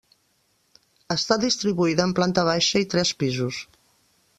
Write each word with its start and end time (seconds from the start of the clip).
Està 1.17 1.37
distribuïda 1.45 2.09
en 2.11 2.17
planta 2.21 2.49
baixa 2.51 2.87
i 2.87 2.89
tres 2.97 3.17
pisos. 3.23 3.67